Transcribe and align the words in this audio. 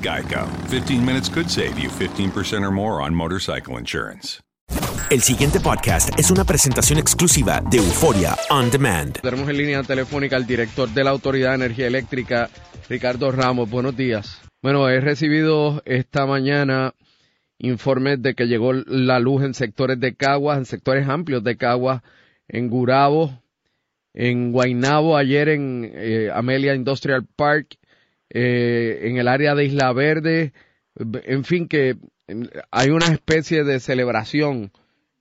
Geico. 0.00 0.46
15 0.68 1.04
minutes 1.04 1.28
could 1.28 1.50
save 1.50 1.78
you 1.78 1.88
15% 1.88 2.64
or 2.64 2.70
more 2.70 3.02
on 3.02 3.14
motorcycle 3.14 3.78
insurance. 3.78 4.40
El 5.10 5.22
siguiente 5.22 5.58
podcast 5.58 6.10
es 6.18 6.30
una 6.30 6.44
presentación 6.44 6.98
exclusiva 6.98 7.62
de 7.70 7.78
Euforia 7.78 8.36
On 8.50 8.70
Demand. 8.70 9.18
Tenemos 9.22 9.48
en 9.48 9.56
línea 9.56 9.82
telefónica 9.82 10.36
al 10.36 10.46
director 10.46 10.88
de 10.90 11.02
la 11.02 11.10
Autoridad 11.10 11.50
de 11.50 11.54
Energía 11.54 11.86
Eléctrica, 11.86 12.50
Ricardo 12.90 13.32
Ramos. 13.32 13.70
Buenos 13.70 13.96
días. 13.96 14.42
Bueno, 14.60 14.86
he 14.88 15.00
recibido 15.00 15.82
esta 15.86 16.26
mañana 16.26 16.92
informes 17.58 18.22
de 18.22 18.34
que 18.34 18.48
llegó 18.48 18.74
la 18.74 19.18
luz 19.18 19.44
en 19.44 19.54
sectores 19.54 19.98
de 19.98 20.14
Caguas, 20.14 20.58
en 20.58 20.66
sectores 20.66 21.08
amplios 21.08 21.42
de 21.42 21.56
Caguas, 21.56 22.02
en 22.46 22.68
Gurabo, 22.68 23.40
en 24.12 24.52
Guaynabo, 24.52 25.16
ayer 25.16 25.48
en 25.48 25.90
eh, 25.94 26.30
Amelia 26.34 26.74
Industrial 26.74 27.24
Park, 27.36 27.78
eh, 28.30 29.00
en 29.02 29.16
el 29.18 29.28
área 29.28 29.54
de 29.54 29.64
Isla 29.64 29.92
Verde, 29.92 30.52
en 31.24 31.44
fin, 31.44 31.68
que 31.68 31.96
hay 32.70 32.90
una 32.90 33.06
especie 33.06 33.64
de 33.64 33.80
celebración 33.80 34.70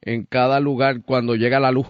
en 0.02 0.26
cada 0.26 0.60
lugar 0.60 1.02
cuando 1.04 1.36
llega 1.36 1.60
la 1.60 1.72
luz. 1.72 1.88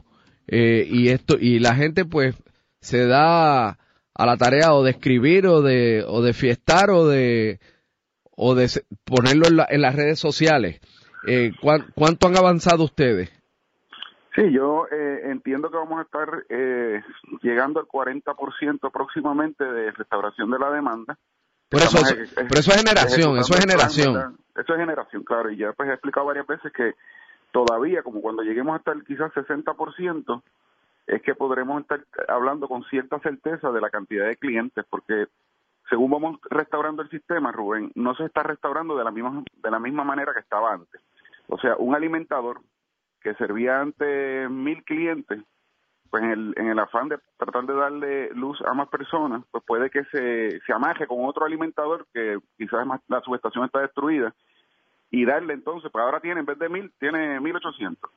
Eh, 0.47 0.87
y 0.89 1.09
esto, 1.09 1.37
y 1.39 1.59
la 1.59 1.75
gente 1.75 2.05
pues 2.05 2.35
se 2.81 3.05
da 3.05 3.69
a 3.69 4.25
la 4.25 4.37
tarea 4.37 4.73
o 4.73 4.83
de 4.83 4.91
escribir 4.91 5.45
o 5.47 5.61
de, 5.61 6.03
o 6.07 6.21
de 6.21 6.33
fiestar 6.33 6.89
o 6.89 7.07
de, 7.07 7.59
o 8.35 8.55
de 8.55 8.69
ponerlo 9.03 9.47
en, 9.47 9.57
la- 9.57 9.67
en 9.69 9.81
las 9.81 9.95
redes 9.95 10.19
sociales. 10.19 10.79
Eh, 11.27 11.51
¿cuán- 11.61 11.87
¿Cuánto 11.95 12.27
han 12.27 12.37
avanzado 12.37 12.83
ustedes? 12.83 13.29
Sí, 14.37 14.51
yo 14.51 14.85
eh, 14.91 15.31
entiendo 15.31 15.71
que 15.71 15.77
vamos 15.77 15.97
a 15.97 16.03
estar 16.03 16.45
eh, 16.49 17.01
llegando 17.41 17.79
al 17.79 17.87
40% 17.87 18.91
próximamente 18.91 19.63
de 19.63 19.89
restauración 19.89 20.51
de 20.51 20.59
la 20.59 20.69
demanda. 20.69 21.17
Por 21.67 21.81
eso, 21.81 21.97
Estamos, 21.97 22.33
pero 22.35 22.59
eso 22.59 22.71
es 22.71 22.77
generación, 22.77 23.37
eso 23.37 23.53
es 23.55 23.65
plan, 23.65 23.67
generación. 23.67 24.37
Eso 24.55 24.73
es 24.73 24.79
generación, 24.79 25.23
claro, 25.23 25.49
y 25.49 25.57
ya 25.57 25.73
pues 25.73 25.89
he 25.89 25.93
explicado 25.93 26.27
varias 26.27 26.45
veces 26.45 26.71
que 26.71 26.93
todavía, 27.51 28.03
como 28.03 28.21
cuando 28.21 28.43
lleguemos 28.43 28.77
hasta 28.77 28.91
el 28.91 29.03
quizás 29.05 29.33
60%, 29.33 30.43
es 31.07 31.21
que 31.23 31.33
podremos 31.33 31.81
estar 31.81 32.05
hablando 32.27 32.67
con 32.67 32.83
cierta 32.83 33.19
certeza 33.21 33.71
de 33.71 33.81
la 33.81 33.89
cantidad 33.89 34.27
de 34.27 34.37
clientes, 34.37 34.85
porque 34.87 35.25
según 35.89 36.11
vamos 36.11 36.39
restaurando 36.51 37.01
el 37.01 37.09
sistema, 37.09 37.51
Rubén, 37.51 37.91
no 37.95 38.13
se 38.13 38.25
está 38.25 38.43
restaurando 38.43 38.95
de 38.95 39.03
la 39.03 39.09
misma 39.09 39.43
de 39.63 39.71
la 39.71 39.79
misma 39.79 40.03
manera 40.03 40.31
que 40.31 40.41
estaba 40.41 40.73
antes. 40.73 41.01
O 41.47 41.57
sea, 41.57 41.75
un 41.77 41.95
alimentador 41.95 42.61
que 43.21 43.33
servía 43.35 43.81
antes 43.81 44.49
mil 44.49 44.83
clientes, 44.83 45.41
pues 46.09 46.23
en 46.23 46.31
el, 46.31 46.53
en 46.57 46.67
el 46.67 46.79
afán 46.79 47.09
de 47.09 47.19
tratar 47.37 47.65
de 47.65 47.73
darle 47.73 48.29
luz 48.33 48.61
a 48.61 48.73
más 48.73 48.87
personas, 48.89 49.43
pues 49.51 49.63
puede 49.65 49.89
que 49.89 50.03
se, 50.05 50.59
se 50.61 50.73
amaje 50.73 51.05
con 51.07 51.25
otro 51.25 51.45
alimentador 51.45 52.07
que 52.13 52.37
quizás 52.57 52.85
más- 52.85 53.01
la 53.07 53.21
subestación 53.21 53.65
está 53.65 53.81
destruida 53.81 54.33
y 55.11 55.25
darle 55.25 55.53
entonces, 55.53 55.91
pues 55.91 56.03
ahora 56.03 56.19
tiene 56.19 56.39
en 56.41 56.45
vez 56.45 56.57
de 56.59 56.69
mil, 56.69 56.91
tiene 56.99 57.39
mil 57.39 57.55
ochocientos. 57.55 58.09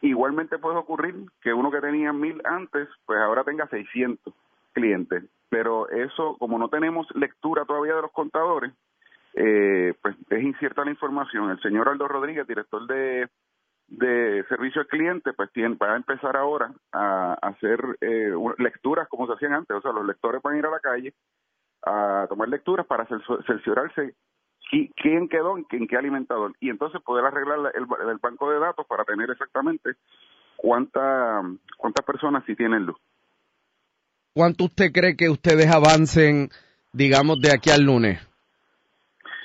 Igualmente 0.00 0.58
puede 0.58 0.76
ocurrir 0.76 1.14
que 1.40 1.52
uno 1.54 1.70
que 1.70 1.80
tenía 1.80 2.12
mil 2.12 2.40
antes, 2.44 2.88
pues 3.06 3.18
ahora 3.18 3.44
tenga 3.44 3.66
600 3.68 4.34
clientes. 4.72 5.24
Pero 5.48 5.88
eso, 5.88 6.36
como 6.38 6.58
no 6.58 6.68
tenemos 6.68 7.06
lectura 7.14 7.64
todavía 7.64 7.94
de 7.94 8.02
los 8.02 8.12
contadores, 8.12 8.72
eh, 9.34 9.94
pues 10.02 10.16
es 10.30 10.42
incierta 10.42 10.84
la 10.84 10.90
información. 10.90 11.50
El 11.50 11.60
señor 11.60 11.88
Aldo 11.88 12.06
Rodríguez, 12.08 12.46
director 12.46 12.86
de, 12.86 13.28
de 13.98 14.44
servicio 14.48 14.80
al 14.82 14.86
cliente, 14.86 15.32
pues 15.32 15.50
tiene, 15.52 15.76
va 15.76 15.92
a 15.92 15.96
empezar 15.96 16.36
ahora 16.36 16.72
a, 16.92 17.36
a 17.40 17.48
hacer 17.48 17.80
eh, 18.00 18.32
lecturas 18.58 19.08
como 19.08 19.26
se 19.26 19.34
hacían 19.34 19.52
antes. 19.54 19.76
O 19.76 19.80
sea, 19.80 19.92
los 19.92 20.06
lectores 20.06 20.40
van 20.42 20.54
a 20.54 20.58
ir 20.58 20.66
a 20.66 20.70
la 20.70 20.80
calle 20.80 21.12
a 21.86 22.26
tomar 22.28 22.48
lecturas 22.48 22.86
para 22.86 23.06
cer- 23.06 23.46
cerciorarse 23.46 24.14
qui- 24.70 24.90
quién 24.96 25.28
quedó 25.28 25.56
en, 25.58 25.64
qué- 25.66 25.76
en 25.76 25.86
qué 25.86 25.96
alimentador 25.96 26.52
y 26.60 26.70
entonces 26.70 27.00
poder 27.02 27.24
arreglar 27.26 27.58
la- 27.58 27.70
el, 27.70 27.86
el 28.10 28.18
banco 28.18 28.50
de 28.50 28.58
datos 28.58 28.86
para 28.86 29.04
tener 29.04 29.30
exactamente 29.30 29.90
cuánta, 30.56 31.42
cuántas 31.76 32.04
personas 32.06 32.42
sí 32.46 32.56
tienen 32.56 32.86
luz. 32.86 32.96
¿Cuánto 34.32 34.64
usted 34.64 34.90
cree 34.92 35.16
que 35.16 35.28
ustedes 35.28 35.70
avancen, 35.70 36.48
digamos, 36.92 37.40
de 37.40 37.52
aquí 37.52 37.70
al 37.70 37.82
lunes? 37.82 38.20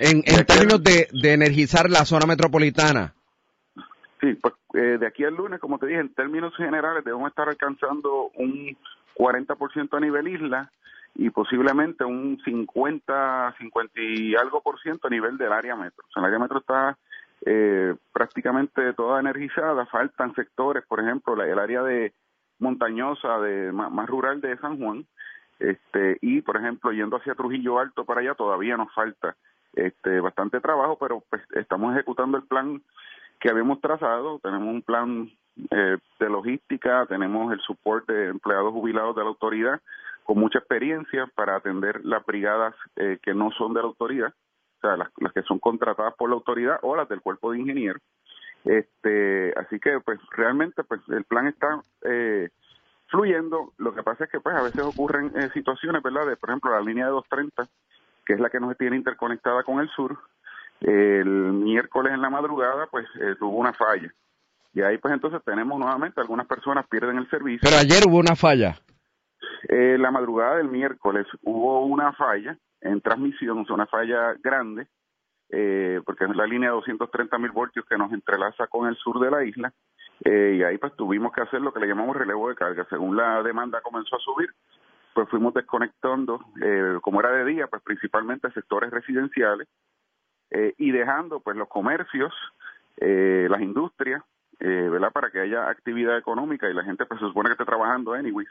En, 0.00 0.22
en 0.24 0.46
términos 0.46 0.82
de, 0.82 1.08
de 1.12 1.32
energizar 1.34 1.90
la 1.90 2.04
zona 2.06 2.26
metropolitana. 2.26 3.14
Sí, 4.20 4.34
pues 4.34 4.54
eh, 4.74 4.98
de 4.98 5.06
aquí 5.06 5.24
al 5.24 5.34
lunes, 5.34 5.60
como 5.60 5.78
te 5.78 5.86
dije, 5.86 6.00
en 6.00 6.12
términos 6.14 6.54
generales 6.56 7.04
debemos 7.04 7.28
estar 7.30 7.48
alcanzando 7.48 8.30
un 8.34 8.76
40% 9.16 9.96
a 9.96 10.00
nivel 10.00 10.28
isla 10.28 10.70
y 11.14 11.30
posiblemente 11.30 12.04
un 12.04 12.38
50, 12.44 13.54
50 13.58 14.00
y 14.00 14.34
algo 14.36 14.60
por 14.62 14.78
ciento 14.80 15.06
a 15.08 15.10
nivel 15.10 15.38
del 15.38 15.52
área 15.52 15.74
metro. 15.74 16.04
O 16.08 16.12
sea, 16.12 16.20
el 16.20 16.26
área 16.26 16.38
metro 16.38 16.58
está 16.58 16.98
eh, 17.46 17.94
prácticamente 18.12 18.92
toda 18.92 19.18
energizada, 19.20 19.86
faltan 19.86 20.34
sectores, 20.34 20.84
por 20.86 21.00
ejemplo, 21.00 21.34
la- 21.34 21.46
el 21.48 21.58
área 21.58 21.82
de 21.82 22.12
montañosa, 22.58 23.38
de 23.40 23.72
más, 23.72 23.90
más 23.90 24.06
rural 24.08 24.42
de 24.42 24.58
San 24.58 24.78
Juan, 24.78 25.06
este 25.58 26.18
y 26.20 26.42
por 26.42 26.56
ejemplo 26.58 26.92
yendo 26.92 27.16
hacia 27.16 27.34
Trujillo 27.34 27.78
Alto 27.78 28.04
para 28.04 28.20
allá 28.20 28.34
todavía 28.34 28.76
nos 28.76 28.92
falta 28.94 29.36
este, 29.74 30.20
bastante 30.20 30.60
trabajo, 30.60 30.96
pero 30.98 31.22
pues 31.30 31.42
estamos 31.52 31.94
ejecutando 31.94 32.36
el 32.38 32.44
plan 32.44 32.82
que 33.40 33.48
habíamos 33.48 33.80
trazado, 33.80 34.38
tenemos 34.40 34.68
un 34.68 34.82
plan 34.82 35.30
eh, 35.70 35.96
de 36.18 36.28
logística, 36.28 37.06
tenemos 37.06 37.52
el 37.52 37.60
soporte 37.60 38.12
de 38.12 38.28
empleados 38.28 38.72
jubilados 38.72 39.16
de 39.16 39.22
la 39.22 39.28
autoridad 39.28 39.80
con 40.24 40.38
mucha 40.38 40.58
experiencia 40.58 41.26
para 41.34 41.56
atender 41.56 42.04
las 42.04 42.24
brigadas 42.24 42.74
eh, 42.96 43.18
que 43.22 43.34
no 43.34 43.50
son 43.52 43.74
de 43.74 43.80
la 43.80 43.88
autoridad, 43.88 44.32
o 44.78 44.80
sea, 44.80 44.96
las, 44.96 45.32
que 45.32 45.42
son 45.42 45.58
contratadas 45.58 46.14
por 46.14 46.28
la 46.28 46.36
autoridad 46.36 46.78
o 46.82 46.94
las 46.94 47.08
del 47.08 47.20
cuerpo 47.20 47.50
de 47.50 47.58
ingenieros. 47.58 48.02
Este, 48.64 49.52
así 49.58 49.80
que 49.80 49.98
pues 50.00 50.20
realmente 50.30 50.84
pues 50.84 51.00
el 51.08 51.24
plan 51.24 51.48
está 51.48 51.82
eh, 52.02 52.50
fluyendo. 53.08 53.72
Lo 53.78 53.94
que 53.94 54.02
pasa 54.02 54.24
es 54.24 54.30
que 54.30 54.40
pues 54.40 54.54
a 54.54 54.62
veces 54.62 54.82
ocurren 54.82 55.32
eh, 55.34 55.50
situaciones, 55.52 56.02
¿verdad? 56.02 56.26
De, 56.26 56.36
por 56.36 56.50
ejemplo, 56.50 56.70
la 56.70 56.80
línea 56.80 57.06
de 57.06 57.12
230, 57.12 57.68
que 58.26 58.34
es 58.34 58.40
la 58.40 58.50
que 58.50 58.60
nos 58.60 58.76
tiene 58.76 58.96
interconectada 58.96 59.64
con 59.64 59.80
el 59.80 59.88
sur, 59.88 60.18
el 60.80 61.52
miércoles 61.52 62.12
en 62.12 62.22
la 62.22 62.30
madrugada 62.30 62.86
pues 62.90 63.06
eh, 63.20 63.34
tuvo 63.38 63.56
una 63.56 63.72
falla. 63.72 64.12
Y 64.72 64.82
ahí 64.82 64.98
pues 64.98 65.12
entonces 65.12 65.40
tenemos 65.44 65.78
nuevamente 65.78 66.20
algunas 66.20 66.46
personas 66.46 66.86
pierden 66.88 67.18
el 67.18 67.28
servicio. 67.28 67.60
Pero 67.62 67.76
ayer 67.76 68.04
hubo 68.06 68.18
una 68.18 68.36
falla. 68.36 68.76
Eh, 69.68 69.98
la 69.98 70.10
madrugada 70.10 70.56
del 70.56 70.68
miércoles 70.68 71.26
hubo 71.42 71.84
una 71.84 72.12
falla 72.12 72.56
en 72.80 73.00
transmisión, 73.00 73.66
una 73.68 73.86
falla 73.86 74.34
grande, 74.42 74.86
eh, 75.50 76.00
porque 76.04 76.24
es 76.24 76.36
la 76.36 76.46
línea 76.46 76.70
de 76.70 76.76
230 76.76 77.38
mil 77.38 77.50
voltios 77.50 77.84
que 77.86 77.98
nos 77.98 78.12
entrelaza 78.12 78.66
con 78.68 78.88
el 78.88 78.96
sur 78.96 79.20
de 79.20 79.30
la 79.30 79.44
isla. 79.44 79.72
Eh, 80.24 80.56
y 80.58 80.62
ahí 80.62 80.78
pues 80.78 80.94
tuvimos 80.96 81.32
que 81.32 81.40
hacer 81.40 81.60
lo 81.60 81.72
que 81.72 81.80
le 81.80 81.88
llamamos 81.88 82.16
relevo 82.16 82.48
de 82.48 82.54
carga. 82.54 82.86
Según 82.88 83.16
la 83.16 83.42
demanda 83.42 83.80
comenzó 83.80 84.16
a 84.16 84.20
subir, 84.20 84.50
pues 85.14 85.28
fuimos 85.28 85.54
desconectando, 85.54 86.40
eh, 86.62 86.98
como 87.02 87.20
era 87.20 87.32
de 87.32 87.44
día, 87.44 87.66
pues 87.66 87.82
principalmente 87.82 88.50
sectores 88.52 88.90
residenciales 88.90 89.66
eh, 90.50 90.74
y 90.78 90.90
dejando 90.92 91.40
pues 91.40 91.56
los 91.56 91.68
comercios, 91.68 92.32
eh, 92.96 93.46
las 93.50 93.60
industrias, 93.60 94.22
eh, 94.58 94.88
¿verdad? 94.90 95.12
Para 95.12 95.30
que 95.30 95.40
haya 95.40 95.68
actividad 95.68 96.18
económica 96.18 96.68
y 96.68 96.74
la 96.74 96.84
gente 96.84 97.06
pues 97.06 97.20
se 97.20 97.26
supone 97.26 97.48
que 97.48 97.52
esté 97.54 97.64
trabajando 97.64 98.12
anyways. 98.12 98.48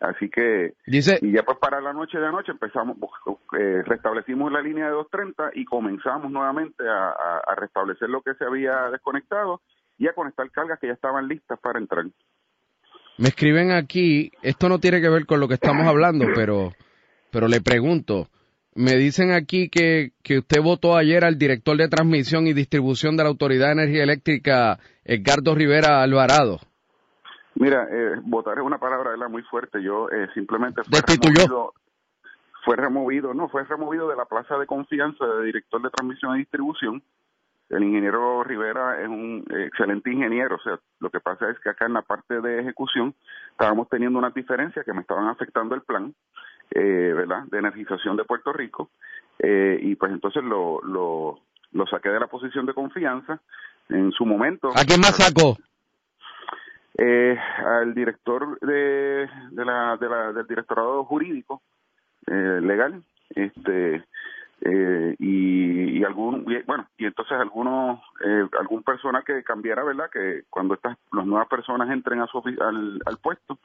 Así 0.00 0.30
que, 0.30 0.72
Dice, 0.86 1.18
y 1.20 1.32
ya 1.32 1.42
pues 1.42 1.58
para 1.58 1.78
la 1.82 1.92
noche 1.92 2.18
de 2.18 2.26
anoche 2.26 2.52
empezamos, 2.52 2.96
eh, 3.58 3.82
restablecimos 3.84 4.50
la 4.50 4.62
línea 4.62 4.86
de 4.86 4.92
230 4.92 5.50
y 5.60 5.66
comenzamos 5.66 6.32
nuevamente 6.32 6.88
a, 6.88 7.10
a, 7.10 7.42
a 7.46 7.54
restablecer 7.54 8.08
lo 8.08 8.22
que 8.22 8.32
se 8.34 8.44
había 8.44 8.88
desconectado 8.90 9.60
y 9.98 10.08
a 10.08 10.14
conectar 10.14 10.50
cargas 10.50 10.78
que 10.80 10.86
ya 10.86 10.94
estaban 10.94 11.28
listas 11.28 11.58
para 11.60 11.78
entrar. 11.78 12.06
Me 13.18 13.28
escriben 13.28 13.70
aquí, 13.72 14.32
esto 14.40 14.70
no 14.70 14.78
tiene 14.78 15.02
que 15.02 15.10
ver 15.10 15.26
con 15.26 15.40
lo 15.40 15.48
que 15.48 15.54
estamos 15.54 15.86
hablando, 15.86 16.24
pero, 16.34 16.72
pero 17.30 17.48
le 17.48 17.60
pregunto, 17.60 18.28
me 18.74 18.92
dicen 18.96 19.32
aquí 19.32 19.68
que, 19.68 20.12
que 20.22 20.38
usted 20.38 20.62
votó 20.62 20.96
ayer 20.96 21.24
al 21.24 21.38
director 21.38 21.76
de 21.76 21.88
transmisión 21.88 22.46
y 22.46 22.52
distribución 22.52 23.16
de 23.16 23.24
la 23.24 23.28
Autoridad 23.28 23.66
de 23.66 23.82
Energía 23.82 24.04
Eléctrica, 24.04 24.78
Edgardo 25.04 25.54
Rivera 25.54 26.02
Alvarado. 26.02 26.58
Mira, 27.56 27.86
eh, 27.90 28.14
votar 28.22 28.58
es 28.58 28.64
una 28.64 28.78
palabra 28.78 29.10
¿verdad? 29.10 29.28
muy 29.28 29.42
fuerte. 29.42 29.82
Yo 29.82 30.08
eh, 30.10 30.28
simplemente 30.34 30.82
fue 30.84 31.00
removido, 31.06 31.74
fue 32.64 32.76
removido, 32.76 33.34
no, 33.34 33.48
fue 33.48 33.64
removido 33.64 34.08
de 34.08 34.16
la 34.16 34.24
plaza 34.24 34.56
de 34.56 34.66
confianza 34.66 35.26
de 35.26 35.46
director 35.46 35.82
de 35.82 35.90
transmisión 35.90 36.36
y 36.36 36.40
distribución. 36.40 37.02
El 37.68 37.84
ingeniero 37.84 38.42
Rivera 38.42 39.00
es 39.00 39.08
un 39.08 39.44
excelente 39.48 40.10
ingeniero, 40.10 40.56
o 40.56 40.60
sea, 40.60 40.80
lo 40.98 41.08
que 41.10 41.20
pasa 41.20 41.50
es 41.50 41.58
que 41.60 41.70
acá 41.70 41.86
en 41.86 41.92
la 41.92 42.02
parte 42.02 42.40
de 42.40 42.60
ejecución 42.60 43.14
estábamos 43.52 43.88
teniendo 43.88 44.18
unas 44.18 44.34
diferencias 44.34 44.84
que 44.84 44.92
me 44.92 45.02
estaban 45.02 45.28
afectando 45.28 45.76
el 45.76 45.82
plan, 45.82 46.12
eh, 46.70 47.12
¿verdad?, 47.16 47.44
de 47.50 47.58
energización 47.58 48.16
de 48.16 48.24
Puerto 48.24 48.52
Rico, 48.52 48.90
eh, 49.38 49.78
y 49.80 49.94
pues 49.96 50.12
entonces 50.12 50.42
lo, 50.44 50.80
lo, 50.82 51.40
lo 51.72 51.86
saqué 51.86 52.10
de 52.10 52.20
la 52.20 52.26
posición 52.26 52.66
de 52.66 52.74
confianza. 52.74 53.40
En 53.92 54.12
su 54.12 54.24
momento. 54.24 54.68
¿A 54.68 54.84
quién 54.84 55.00
más 55.00 55.16
sacó? 55.16 55.56
Eh, 56.96 57.36
al 57.58 57.92
director 57.92 58.56
de, 58.60 59.28
de 59.50 59.64
la, 59.64 59.96
de 59.96 60.08
la, 60.08 60.32
del 60.32 60.46
directorado 60.46 61.04
jurídico 61.04 61.60
eh, 62.28 62.60
legal, 62.62 63.02
este, 63.30 64.04
eh, 64.60 65.16
y, 65.18 65.98
y 65.98 66.04
algún, 66.04 66.44
y, 66.46 66.62
bueno, 66.62 66.86
y 66.98 67.06
entonces 67.06 67.32
algunos, 67.32 68.00
eh, 68.24 68.46
algún 68.60 68.84
personal 68.84 69.24
que 69.24 69.42
cambiara, 69.42 69.82
¿verdad? 69.82 70.08
Que 70.08 70.44
cuando 70.48 70.74
estas, 70.74 70.96
las 71.10 71.26
nuevas 71.26 71.48
personas 71.48 71.90
entren 71.90 72.20
a 72.20 72.28
su, 72.28 72.38
al, 72.60 73.00
al 73.04 73.16
puesto, 73.20 73.58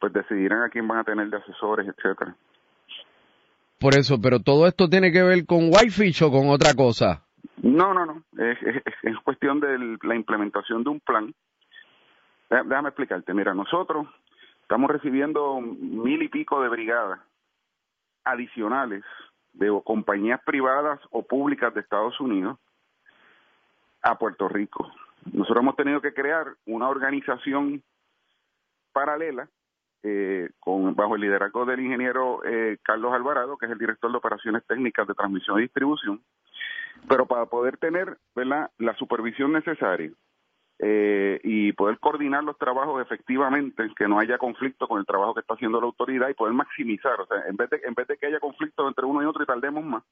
pues 0.00 0.12
decidirán 0.12 0.62
a 0.62 0.68
quién 0.70 0.88
van 0.88 0.98
a 0.98 1.04
tener 1.04 1.28
de 1.28 1.36
asesores, 1.36 1.86
etcétera. 1.86 2.34
Por 3.78 3.94
eso, 3.94 4.20
pero 4.20 4.40
todo 4.40 4.66
esto 4.66 4.88
tiene 4.88 5.12
que 5.12 5.22
ver 5.22 5.46
con 5.46 5.64
Whitefish 5.72 6.22
o 6.22 6.30
con 6.30 6.48
otra 6.48 6.74
cosa. 6.74 7.24
No, 7.62 7.94
no, 7.94 8.06
no. 8.06 8.22
Es, 8.38 8.58
es, 8.62 8.82
es 9.02 9.16
cuestión 9.22 9.60
de 9.60 9.98
la 10.02 10.14
implementación 10.14 10.82
de 10.84 10.90
un 10.90 11.00
plan. 11.00 11.34
Dé- 12.50 12.62
Déjame 12.64 12.88
explicarte. 12.88 13.32
Mira, 13.34 13.54
nosotros 13.54 14.06
estamos 14.62 14.90
recibiendo 14.90 15.60
mil 15.60 16.22
y 16.22 16.28
pico 16.28 16.60
de 16.62 16.68
brigadas 16.68 17.20
adicionales 18.24 19.02
de 19.52 19.68
compañías 19.84 20.40
privadas 20.44 21.00
o 21.10 21.22
públicas 21.22 21.72
de 21.74 21.80
Estados 21.80 22.18
Unidos 22.20 22.58
a 24.02 24.16
Puerto 24.18 24.48
Rico. 24.48 24.90
Nosotros 25.32 25.62
hemos 25.62 25.76
tenido 25.76 26.00
que 26.00 26.14
crear 26.14 26.46
una 26.66 26.88
organización 26.88 27.82
paralela 28.92 29.48
eh, 30.02 30.48
con 30.58 30.94
bajo 30.94 31.14
el 31.14 31.20
liderazgo 31.20 31.64
del 31.64 31.80
ingeniero 31.80 32.42
eh, 32.44 32.78
Carlos 32.82 33.12
Alvarado, 33.12 33.56
que 33.58 33.66
es 33.66 33.72
el 33.72 33.78
director 33.78 34.10
de 34.10 34.18
operaciones 34.18 34.64
técnicas 34.66 35.06
de 35.06 35.14
transmisión 35.14 35.58
y 35.58 35.62
distribución, 35.62 36.20
pero 37.08 37.26
para 37.26 37.46
poder 37.46 37.76
tener 37.76 38.16
¿verdad? 38.34 38.70
la 38.78 38.94
supervisión 38.94 39.52
necesaria 39.52 40.10
eh, 40.78 41.38
y 41.44 41.72
poder 41.72 41.98
coordinar 41.98 42.42
los 42.42 42.56
trabajos 42.56 43.02
efectivamente, 43.02 43.90
que 43.94 44.08
no 44.08 44.18
haya 44.18 44.38
conflicto 44.38 44.88
con 44.88 44.98
el 44.98 45.06
trabajo 45.06 45.34
que 45.34 45.40
está 45.40 45.54
haciendo 45.54 45.78
la 45.78 45.86
autoridad 45.86 46.30
y 46.30 46.34
poder 46.34 46.54
maximizar, 46.54 47.20
o 47.20 47.26
sea, 47.26 47.42
en 47.46 47.56
vez 47.56 47.68
de, 47.68 47.80
en 47.84 47.92
vez 47.92 48.08
de 48.08 48.16
que 48.16 48.26
haya 48.26 48.40
conflicto 48.40 48.88
entre 48.88 49.04
uno 49.04 49.22
y 49.22 49.26
otro 49.26 49.42
y 49.42 49.46
tardemos 49.46 49.84
más, 49.84 50.02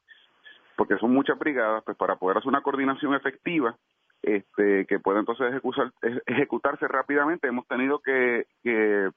porque 0.77 0.99
son 0.99 1.13
muchas 1.15 1.39
brigadas, 1.39 1.83
pues 1.85 1.97
para 1.97 2.17
poder 2.17 2.37
hacer 2.37 2.49
una 2.49 2.61
coordinación 2.61 3.15
efectiva, 3.15 3.77
este, 4.23 4.85
que 4.87 4.99
pueda 4.99 5.21
entonces 5.21 5.49
ejecutar, 5.49 5.91
ejecutarse 6.27 6.87
rápidamente, 6.87 7.49
hemos 7.49 7.67
tenido 7.67 8.01
que, 8.01 8.47
que, 8.63 9.11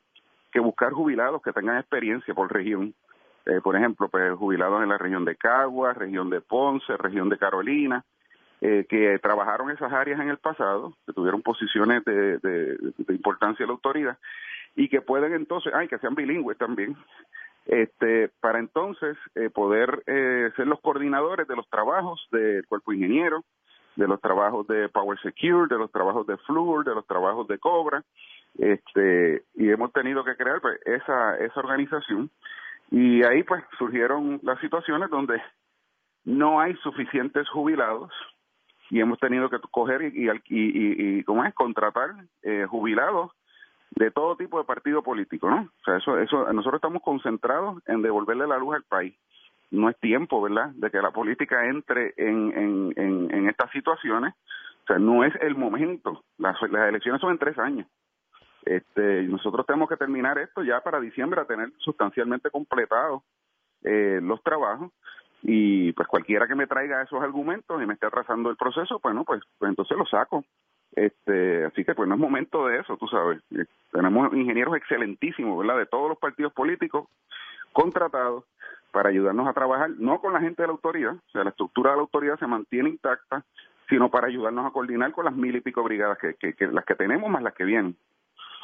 que 0.51 0.59
buscar 0.59 0.91
jubilados 0.91 1.41
que 1.41 1.53
tengan 1.53 1.77
experiencia 1.77 2.33
por 2.33 2.51
región. 2.51 2.93
Eh, 3.45 3.59
por 3.63 3.75
ejemplo, 3.75 4.07
pues 4.09 4.33
jubilados 4.33 4.83
en 4.83 4.89
la 4.89 4.97
región 4.97 5.25
de 5.25 5.35
Caguas, 5.35 5.97
región 5.97 6.29
de 6.29 6.41
Ponce, 6.41 6.95
región 6.97 7.29
de 7.29 7.37
Carolina, 7.37 8.03
eh, 8.61 8.85
que 8.87 9.17
trabajaron 9.19 9.71
esas 9.71 9.91
áreas 9.91 10.19
en 10.19 10.29
el 10.29 10.37
pasado, 10.37 10.93
que 11.07 11.13
tuvieron 11.13 11.41
posiciones 11.41 12.05
de, 12.05 12.37
de, 12.37 12.77
de 12.97 13.13
importancia 13.13 13.63
en 13.63 13.67
la 13.69 13.73
autoridad 13.73 14.17
y 14.75 14.87
que 14.87 15.01
pueden 15.01 15.33
entonces, 15.33 15.73
ay, 15.73 15.87
que 15.87 15.97
sean 15.97 16.15
bilingües 16.15 16.57
también, 16.57 16.95
este, 17.65 18.29
para 18.39 18.59
entonces 18.59 19.17
eh, 19.35 19.49
poder 19.49 20.03
eh, 20.07 20.51
ser 20.55 20.67
los 20.67 20.79
coordinadores 20.81 21.47
de 21.47 21.55
los 21.55 21.69
trabajos 21.69 22.27
del 22.31 22.65
cuerpo 22.67 22.93
ingeniero, 22.93 23.43
de 23.95 24.07
los 24.07 24.21
trabajos 24.21 24.67
de 24.67 24.89
Power 24.89 25.19
Secure, 25.21 25.67
de 25.67 25.77
los 25.77 25.91
trabajos 25.91 26.25
de 26.25 26.37
Fluor, 26.37 26.85
de 26.85 26.95
los 26.95 27.05
trabajos 27.05 27.47
de 27.47 27.59
Cobra, 27.59 28.03
este, 28.57 29.43
y 29.55 29.69
hemos 29.69 29.91
tenido 29.93 30.23
que 30.23 30.35
crear 30.35 30.61
pues, 30.61 30.79
esa, 30.85 31.37
esa 31.37 31.59
organización 31.59 32.29
y 32.89 33.23
ahí 33.23 33.43
pues 33.43 33.63
surgieron 33.77 34.39
las 34.43 34.59
situaciones 34.59 35.09
donde 35.09 35.41
no 36.25 36.59
hay 36.59 36.75
suficientes 36.77 37.47
jubilados 37.49 38.11
y 38.89 38.99
hemos 38.99 39.17
tenido 39.19 39.49
que 39.49 39.57
coger 39.71 40.01
y, 40.01 40.27
y, 40.27 40.29
y, 40.49 41.19
y 41.19 41.23
¿cómo 41.23 41.45
es? 41.45 41.53
contratar 41.53 42.11
eh, 42.43 42.65
jubilados 42.69 43.31
de 43.91 44.11
todo 44.11 44.35
tipo 44.35 44.57
de 44.57 44.65
partido 44.65 45.01
político, 45.03 45.49
¿no? 45.49 45.69
Eso, 45.97 46.17
eso, 46.19 46.51
nosotros 46.53 46.75
estamos 46.79 47.01
concentrados 47.01 47.81
en 47.87 48.01
devolverle 48.01 48.47
la 48.47 48.57
luz 48.57 48.75
al 48.75 48.83
país. 48.83 49.15
No 49.69 49.89
es 49.89 49.97
tiempo, 49.99 50.41
¿verdad?, 50.41 50.71
de 50.75 50.89
que 50.89 51.01
la 51.01 51.11
política 51.11 51.65
entre 51.67 52.13
en, 52.17 52.93
en, 52.97 53.29
en, 53.31 53.49
estas 53.49 53.71
situaciones. 53.71 54.33
O 54.83 54.87
sea, 54.87 54.97
no 54.97 55.23
es 55.23 55.33
el 55.41 55.55
momento. 55.55 56.23
Las 56.37 56.57
elecciones 56.61 57.21
son 57.21 57.31
en 57.31 57.37
tres 57.37 57.57
años. 57.57 57.87
Este, 58.65 59.23
nosotros 59.23 59.65
tenemos 59.65 59.89
que 59.89 59.97
terminar 59.97 60.37
esto 60.37 60.63
ya 60.63 60.81
para 60.81 60.99
diciembre 60.99 61.41
a 61.41 61.45
tener 61.45 61.71
sustancialmente 61.77 62.49
completados 62.51 63.23
eh, 63.83 64.19
los 64.21 64.41
trabajos 64.43 64.91
y 65.43 65.91
pues 65.93 66.07
cualquiera 66.07 66.47
que 66.47 66.55
me 66.55 66.67
traiga 66.67 67.01
esos 67.01 67.21
argumentos 67.21 67.81
y 67.81 67.85
me 67.85 67.95
esté 67.95 68.05
atrasando 68.05 68.49
el 68.49 68.57
proceso, 68.57 68.99
bueno, 69.01 69.23
pues, 69.23 69.41
pues 69.57 69.69
entonces 69.69 69.97
lo 69.97 70.05
saco. 70.05 70.43
Este, 70.93 71.65
así 71.65 71.85
que 71.85 71.95
pues 71.95 72.07
no 72.07 72.15
es 72.15 72.21
momento 72.21 72.67
de 72.67 72.79
eso, 72.79 72.97
tú 72.97 73.07
sabes. 73.07 73.41
Eh, 73.51 73.65
tenemos 73.91 74.33
ingenieros 74.33 74.75
excelentísimos, 74.75 75.57
¿verdad? 75.57 75.79
De 75.79 75.85
todos 75.87 76.09
los 76.09 76.19
partidos 76.19 76.53
políticos 76.53 77.07
contratados 77.73 78.43
para 78.91 79.09
ayudarnos 79.09 79.47
a 79.47 79.53
trabajar, 79.53 79.89
no 79.97 80.19
con 80.19 80.33
la 80.33 80.41
gente 80.41 80.61
de 80.61 80.67
la 80.67 80.73
autoridad, 80.73 81.13
o 81.13 81.31
sea, 81.31 81.45
la 81.45 81.51
estructura 81.51 81.91
de 81.91 81.95
la 81.95 82.01
autoridad 82.01 82.37
se 82.37 82.45
mantiene 82.45 82.89
intacta, 82.89 83.43
sino 83.89 84.09
para 84.09 84.27
ayudarnos 84.27 84.65
a 84.65 84.71
coordinar 84.71 85.11
con 85.13 85.25
las 85.25 85.35
mil 85.35 85.55
y 85.55 85.61
pico 85.61 85.81
brigadas 85.81 86.17
que, 86.17 86.35
que 86.35 86.67
las 86.67 86.85
que 86.85 86.95
tenemos 86.95 87.29
más 87.31 87.41
las 87.41 87.53
que 87.53 87.63
vienen. 87.63 87.95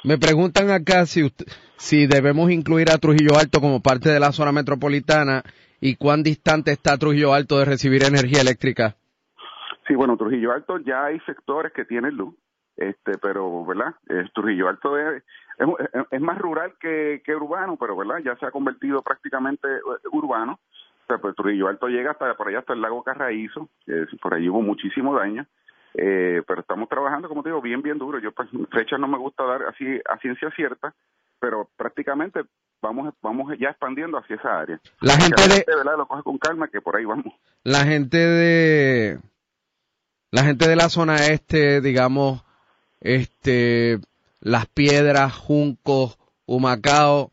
Me 0.03 0.17
preguntan 0.17 0.69
acá 0.71 1.05
si, 1.05 1.31
si 1.77 2.07
debemos 2.07 2.51
incluir 2.51 2.91
a 2.91 2.97
Trujillo 2.97 3.37
Alto 3.37 3.59
como 3.59 3.81
parte 3.81 4.09
de 4.09 4.19
la 4.19 4.31
zona 4.31 4.51
metropolitana 4.51 5.43
¿Y 5.79 5.95
cuán 5.95 6.23
distante 6.23 6.71
está 6.71 6.97
Trujillo 6.97 7.33
Alto 7.33 7.59
de 7.59 7.65
recibir 7.65 8.03
energía 8.03 8.41
eléctrica? 8.41 8.95
Sí, 9.87 9.95
bueno, 9.95 10.17
Trujillo 10.17 10.51
Alto 10.51 10.79
ya 10.79 11.05
hay 11.05 11.19
sectores 11.21 11.71
que 11.71 11.85
tienen 11.85 12.15
luz, 12.15 12.35
este, 12.75 13.17
pero, 13.19 13.65
¿verdad? 13.65 13.95
Trujillo 14.33 14.67
Alto 14.69 14.97
es, 14.97 15.23
es, 16.11 16.21
más 16.21 16.37
rural 16.39 16.73
que, 16.79 17.21
que, 17.23 17.35
urbano, 17.35 17.77
pero, 17.77 17.95
¿verdad? 17.95 18.17
Ya 18.23 18.35
se 18.37 18.45
ha 18.45 18.51
convertido 18.51 19.01
prácticamente 19.01 19.67
eh, 19.67 20.07
urbano. 20.11 20.59
O 21.09 21.17
pues 21.19 21.35
Trujillo 21.35 21.69
Alto 21.69 21.87
llega 21.87 22.11
hasta 22.11 22.33
por 22.33 22.49
allá 22.49 22.59
hasta 22.59 22.73
el 22.73 22.81
lago 22.81 23.01
Carraízo, 23.01 23.69
por 24.21 24.33
allí 24.33 24.49
hubo 24.49 24.61
muchísimo 24.61 25.15
daño. 25.15 25.45
Eh, 25.99 26.43
pero 26.47 26.61
estamos 26.61 26.87
trabajando, 26.87 27.27
como 27.27 27.41
te 27.41 27.49
digo, 27.49 27.61
bien, 27.61 27.81
bien 27.81 27.97
duro. 27.97 28.19
Yo, 28.19 28.31
pues, 28.31 28.47
fecha 28.71 28.97
no 28.99 29.07
me 29.07 29.17
gusta 29.17 29.43
dar 29.43 29.63
así 29.63 29.83
a 30.07 30.17
ciencia 30.19 30.51
cierta, 30.51 30.93
pero 31.39 31.67
prácticamente 31.75 32.41
vamos 32.81 33.11
vamos 33.23 33.51
ya 33.59 33.69
expandiendo 33.69 34.19
hacia 34.19 34.35
esa 34.35 34.59
área. 34.59 34.79
La 35.01 35.13
gente, 35.13 35.41
de, 35.41 35.63
¿verdad? 35.75 35.97
lo 35.97 36.07
coge 36.07 36.21
con 36.21 36.37
calma, 36.37 36.67
que 36.67 36.81
por 36.81 36.95
ahí 36.95 37.05
vamos. 37.05 37.33
La 37.63 37.83
gente 37.83 38.17
de 38.17 39.19
la 40.29 40.43
gente 40.43 40.67
de 40.67 40.75
la 40.75 40.89
zona 40.89 41.15
este, 41.27 41.81
digamos, 41.81 42.43
este, 43.01 43.99
las 44.39 44.67
piedras, 44.67 45.33
juncos, 45.33 46.19
humacao, 46.45 47.31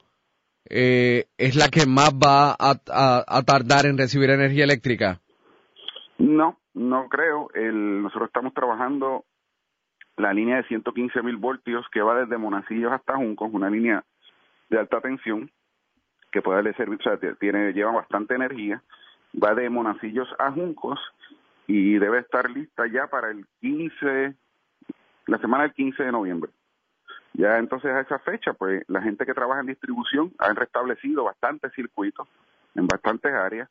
eh, 0.71 1.27
es 1.37 1.55
la 1.57 1.69
que 1.69 1.85
más 1.87 2.11
va 2.15 2.57
a, 2.59 2.81
a, 3.27 3.43
tardar 3.43 3.85
en 3.85 3.99
recibir 3.99 4.31
energía 4.31 4.65
eléctrica. 4.65 5.21
No, 6.19 6.59
no 6.75 7.09
creo. 7.09 7.51
El, 7.55 8.03
nosotros 8.03 8.29
estamos 8.29 8.55
trabajando 8.55 9.25
la 10.17 10.33
línea 10.33 10.57
de 10.57 10.65
115 10.65 11.23
mil 11.23 11.37
voltios 11.37 11.87
que 11.93 12.03
va 12.03 12.21
desde 12.21 12.39
Monacillos 12.39 12.93
hasta 12.93 13.17
Juncos, 13.17 13.51
una 13.53 13.71
línea 13.71 14.05
de 14.69 14.79
alta 14.79 15.01
tensión 15.01 15.51
que 16.31 16.43
puede 16.43 16.57
darle 16.57 16.75
servir, 16.75 16.99
o 16.99 17.03
sea, 17.03 17.17
tiene, 17.39 17.73
lleva 17.73 17.93
bastante 17.93 18.35
energía, 18.35 18.83
va 19.43 19.55
de 19.55 19.71
Monacillos 19.71 20.29
a 20.39 20.51
Juncos 20.51 20.99
y 21.67 21.97
debe 21.99 22.19
estar 22.19 22.51
lista 22.51 22.87
ya 22.89 23.07
para 23.07 23.31
el 23.31 23.47
15, 23.61 24.35
la 25.27 25.39
semana 25.39 25.63
del 25.65 25.73
15 25.75 26.03
de 26.03 26.13
noviembre. 26.13 26.51
Ya 27.35 27.59
entonces 27.59 27.91
a 27.93 28.01
esa 28.01 28.19
fecha, 28.19 28.53
pues 28.53 28.85
la 28.89 29.01
gente 29.01 29.25
que 29.27 29.35
trabaja 29.35 29.61
en 29.61 29.67
distribución 29.67 30.33
ha 30.39 30.53
restablecido 30.53 31.25
bastantes 31.25 31.73
circuitos 31.73 32.29
en 32.75 32.87
bastantes 32.87 33.33
áreas, 33.33 33.69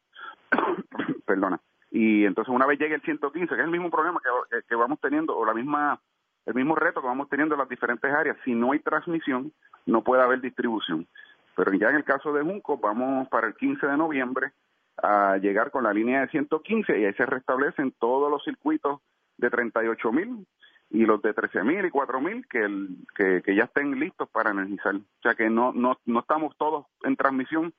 perdona, 1.25 1.59
y 1.95 2.25
entonces 2.25 2.51
una 2.51 2.65
vez 2.65 2.79
llegue 2.79 2.95
el 2.95 3.01
115, 3.03 3.47
que 3.47 3.61
es 3.61 3.65
el 3.65 3.71
mismo 3.71 3.91
problema 3.91 4.19
que, 4.49 4.63
que 4.67 4.75
vamos 4.75 4.99
teniendo, 4.99 5.37
o 5.37 5.45
la 5.45 5.53
misma 5.53 6.01
el 6.47 6.55
mismo 6.55 6.75
reto 6.75 7.01
que 7.01 7.07
vamos 7.07 7.29
teniendo 7.29 7.53
en 7.53 7.59
las 7.59 7.69
diferentes 7.69 8.11
áreas. 8.11 8.35
Si 8.43 8.53
no 8.53 8.71
hay 8.71 8.79
transmisión, 8.79 9.53
no 9.85 10.03
puede 10.03 10.23
haber 10.23 10.41
distribución. 10.41 11.07
Pero 11.55 11.71
ya 11.73 11.89
en 11.89 11.97
el 11.97 12.03
caso 12.03 12.33
de 12.33 12.41
Junco, 12.41 12.77
vamos 12.79 13.29
para 13.29 13.47
el 13.47 13.55
15 13.55 13.85
de 13.85 13.95
noviembre 13.95 14.51
a 14.97 15.37
llegar 15.37 15.69
con 15.69 15.83
la 15.83 15.93
línea 15.93 16.21
de 16.21 16.29
115 16.29 16.99
y 16.99 17.05
ahí 17.05 17.13
se 17.13 17.27
restablecen 17.27 17.93
todos 17.99 18.29
los 18.29 18.43
circuitos 18.43 18.99
de 19.37 19.51
38 19.51 20.11
mil 20.11 20.47
y 20.89 21.05
los 21.05 21.21
de 21.21 21.33
13 21.33 21.63
mil 21.63 21.85
y 21.85 21.91
4 21.91 22.21
mil 22.21 22.47
que, 22.47 22.67
que, 23.15 23.41
que, 23.43 23.55
ya 23.55 23.63
estén 23.65 23.99
listos 23.99 24.27
para 24.29 24.51
energizar. 24.51 24.95
O 24.95 25.21
sea 25.21 25.35
que 25.35 25.49
no, 25.49 25.73
no, 25.73 25.99
no 26.05 26.19
estamos 26.19 26.57
todos 26.57 26.87
en 27.03 27.15
transmisión, 27.15 27.71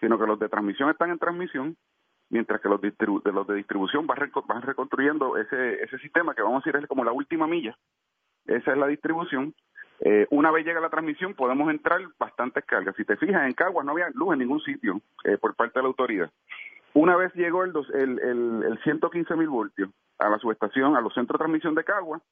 sino 0.00 0.18
que 0.18 0.26
los 0.26 0.38
de 0.38 0.48
transmisión 0.48 0.88
están 0.88 1.10
en 1.10 1.18
transmisión, 1.18 1.76
mientras 2.30 2.60
que 2.60 2.68
los, 2.68 2.80
de, 2.80 2.94
los 3.32 3.46
de 3.46 3.54
distribución 3.54 4.06
van, 4.06 4.30
van 4.46 4.62
reconstruyendo 4.62 5.36
ese, 5.36 5.82
ese 5.82 5.98
sistema 5.98 6.34
que 6.34 6.42
vamos 6.42 6.62
a 6.62 6.64
decir 6.64 6.80
es 6.82 6.88
como 6.88 7.04
la 7.04 7.12
última 7.12 7.46
milla. 7.46 7.76
Esa 8.46 8.72
es 8.72 8.78
la 8.78 8.86
distribución 8.86 9.54
eh, 10.00 10.26
una 10.30 10.50
vez 10.50 10.64
llega 10.64 10.80
la 10.80 10.88
transmisión 10.88 11.34
podemos 11.34 11.70
entrar 11.70 12.00
bastantes 12.18 12.64
cargas. 12.64 12.96
Si 12.96 13.04
te 13.04 13.16
fijas, 13.16 13.46
en 13.46 13.52
Caguas 13.52 13.84
no 13.84 13.92
había 13.92 14.08
luz 14.14 14.32
en 14.32 14.38
ningún 14.38 14.60
sitio 14.60 15.00
eh, 15.24 15.36
por 15.36 15.54
parte 15.54 15.78
de 15.78 15.82
la 15.82 15.88
autoridad. 15.88 16.30
Una 16.94 17.16
vez 17.16 17.34
llegó 17.34 17.64
el, 17.64 17.72
el, 17.94 18.18
el, 18.18 18.62
el 18.64 18.82
115 18.82 19.36
mil 19.36 19.48
voltios 19.48 19.90
a 20.18 20.28
la 20.28 20.38
subestación, 20.38 20.96
a 20.96 21.00
los 21.00 21.12
centros 21.14 21.38
de 21.38 21.44
transmisión 21.44 21.74
de 21.74 21.84
Caguas, 21.84 22.22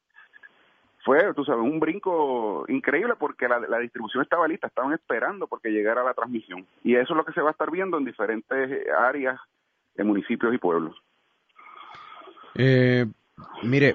fue, 1.04 1.32
tú 1.34 1.44
sabes, 1.44 1.62
un 1.62 1.78
brinco 1.78 2.64
increíble 2.68 3.14
porque 3.18 3.48
la, 3.48 3.60
la, 3.60 3.78
distribución 3.78 4.22
estaba 4.22 4.48
lista, 4.48 4.66
estaban 4.66 4.92
esperando 4.92 5.46
porque 5.46 5.70
llegara 5.70 6.02
la 6.02 6.12
transmisión. 6.12 6.66
Y 6.82 6.96
eso 6.96 7.12
es 7.12 7.16
lo 7.16 7.24
que 7.24 7.32
se 7.32 7.40
va 7.40 7.48
a 7.48 7.52
estar 7.52 7.70
viendo 7.70 7.98
en 7.98 8.04
diferentes 8.04 8.88
áreas 8.98 9.38
de 9.98 10.04
municipios 10.04 10.54
y 10.54 10.58
pueblos. 10.58 10.96
Eh, 12.54 13.04
mire, 13.62 13.94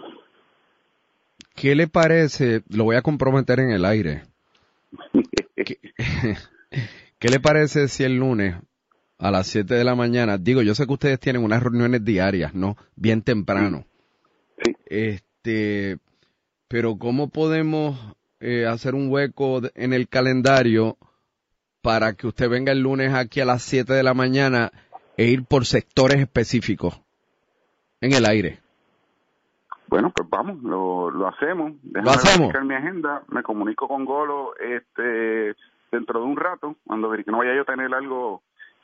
¿Qué 1.55 1.75
le 1.75 1.88
parece? 1.88 2.63
Lo 2.69 2.86
voy 2.86 2.95
a 2.95 3.01
comprometer 3.01 3.60
en 3.60 3.72
el 3.72 3.86
aire. 3.86 4.24
¿Qué, 5.55 5.79
le 7.29 7.39
parece 7.39 7.88
si 7.88 8.03
el 8.03 8.17
lunes 8.17 8.55
a 9.19 9.31
las 9.31 9.48
7 9.48 9.74
de 9.74 9.83
la 9.83 9.95
mañana, 9.95 10.38
digo, 10.38 10.62
yo 10.62 10.75
sé 10.75 10.86
que 10.86 10.93
ustedes 10.93 11.19
tienen 11.19 11.43
unas 11.43 11.63
reuniones 11.63 12.03
diarias, 12.03 12.53
¿no? 12.53 12.75
Bien 12.95 13.22
temprano. 13.22 13.86
Sí. 14.63 14.75
Este, 14.88 16.00
pero 16.67 16.98
¿cómo 16.98 17.29
podemos 17.29 17.98
eh, 18.39 18.65
hacer 18.65 18.95
un 18.95 19.10
hueco 19.10 19.62
en 19.75 19.93
el 19.93 20.10
calendario 20.10 20.98
para 21.81 22.13
que 22.13 22.27
usted 22.27 22.50
venga 22.50 22.72
el 22.72 22.81
lunes 22.81 23.13
aquí 23.13 23.39
a 23.39 23.45
las 23.45 23.63
7 23.63 23.93
de 23.93 24.03
la 24.03 24.13
mañana 24.13 24.72
e 25.17 25.25
ir 25.25 25.46
por 25.46 25.65
sectores 25.65 26.20
específicos 26.20 27.01
en 28.01 28.13
el 28.13 28.25
aire? 28.25 28.60
Bueno, 29.88 30.12
pues 30.15 30.27
vamos, 30.29 30.62
lo, 30.63 31.12
lo 31.12 31.27
hacemos. 31.27 31.74
Déjame 31.84 32.05
lo 32.05 32.12
hacemos. 32.12 32.53
mi 32.65 32.74
agenda, 32.74 33.24
me 33.29 33.43
comunico 33.43 33.88
con 33.88 34.05
Golo 34.05 34.55
este 34.58 35.55
dentro 35.91 36.20
de 36.20 36.25
un 36.25 36.36
rato, 36.36 36.75
cuando 36.88 37.12
que 37.12 37.24
no 37.27 37.38
vaya 37.38 37.55
yo 37.55 37.62
a 37.62 37.65
tener 37.65 37.93
algo 37.93 38.41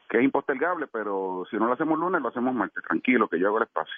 que 0.09 0.17
es 0.17 0.23
impostergable, 0.23 0.87
pero 0.87 1.43
si 1.49 1.57
no 1.57 1.67
lo 1.67 1.73
hacemos 1.73 1.97
lunes, 1.99 2.21
lo 2.21 2.29
hacemos 2.29 2.53
martes. 2.53 2.83
Tranquilo, 2.83 3.27
que 3.27 3.39
yo 3.39 3.47
hago 3.47 3.57
el 3.57 3.63
espacio. 3.63 3.93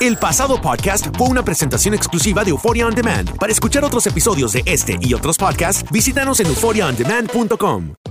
El 0.00 0.16
pasado 0.16 0.60
podcast 0.60 1.16
fue 1.16 1.28
una 1.28 1.42
presentación 1.42 1.94
exclusiva 1.94 2.44
de 2.44 2.50
Euphoria 2.50 2.86
On 2.86 2.94
Demand. 2.94 3.38
Para 3.38 3.52
escuchar 3.52 3.84
otros 3.84 4.06
episodios 4.06 4.52
de 4.52 4.62
este 4.66 4.98
y 5.00 5.14
otros 5.14 5.38
podcasts, 5.38 5.90
visítanos 5.90 6.40
en 6.40 6.46
euphoriaondemand.com. 6.48 7.94